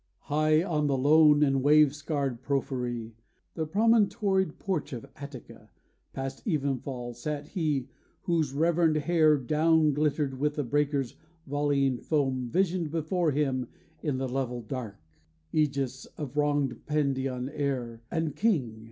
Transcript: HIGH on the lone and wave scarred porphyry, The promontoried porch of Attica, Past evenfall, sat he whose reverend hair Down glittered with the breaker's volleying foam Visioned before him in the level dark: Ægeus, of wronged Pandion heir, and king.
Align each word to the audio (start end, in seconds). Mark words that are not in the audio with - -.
HIGH 0.33 0.63
on 0.63 0.87
the 0.87 0.97
lone 0.97 1.43
and 1.43 1.61
wave 1.61 1.93
scarred 1.93 2.41
porphyry, 2.41 3.13
The 3.53 3.67
promontoried 3.67 4.57
porch 4.57 4.93
of 4.93 5.05
Attica, 5.15 5.69
Past 6.11 6.43
evenfall, 6.47 7.13
sat 7.13 7.49
he 7.49 7.87
whose 8.23 8.51
reverend 8.51 8.95
hair 8.95 9.37
Down 9.37 9.93
glittered 9.93 10.39
with 10.39 10.55
the 10.55 10.63
breaker's 10.63 11.17
volleying 11.45 11.99
foam 11.99 12.49
Visioned 12.49 12.89
before 12.89 13.29
him 13.29 13.67
in 14.01 14.17
the 14.17 14.27
level 14.27 14.63
dark: 14.63 14.97
Ægeus, 15.53 16.07
of 16.17 16.35
wronged 16.35 16.87
Pandion 16.87 17.47
heir, 17.53 18.01
and 18.09 18.35
king. 18.35 18.79